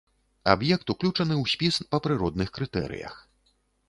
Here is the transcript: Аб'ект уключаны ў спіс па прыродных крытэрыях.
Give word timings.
Аб'ект 0.53 0.93
уключаны 0.93 1.35
ў 1.41 1.51
спіс 1.53 1.77
па 1.91 1.99
прыродных 2.05 2.49
крытэрыях. 2.57 3.13